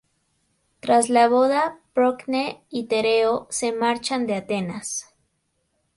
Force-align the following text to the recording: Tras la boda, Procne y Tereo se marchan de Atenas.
Tras 0.79 1.09
la 1.09 1.27
boda, 1.27 1.79
Procne 1.93 2.63
y 2.71 2.85
Tereo 2.87 3.45
se 3.51 3.71
marchan 3.71 4.25
de 4.25 4.33
Atenas. 4.33 5.13